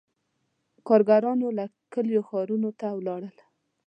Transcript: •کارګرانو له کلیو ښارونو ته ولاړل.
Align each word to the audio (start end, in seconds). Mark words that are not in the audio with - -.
•کارګرانو 0.87 1.47
له 1.57 1.65
کلیو 1.93 2.21
ښارونو 2.29 2.69
ته 2.79 2.87
ولاړل. 2.97 3.35